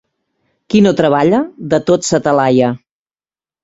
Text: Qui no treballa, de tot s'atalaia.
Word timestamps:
Qui 0.75 0.81
no 0.85 0.95
treballa, 1.03 1.43
de 1.77 1.83
tot 1.93 2.11
s'atalaia. 2.11 2.77